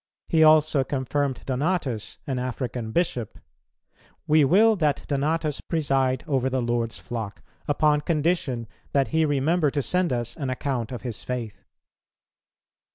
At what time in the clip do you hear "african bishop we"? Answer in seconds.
2.39-4.45